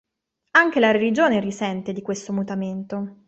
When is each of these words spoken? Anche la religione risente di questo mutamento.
Anche 0.53 0.79
la 0.79 0.89
religione 0.89 1.39
risente 1.39 1.93
di 1.93 2.01
questo 2.01 2.33
mutamento. 2.33 3.17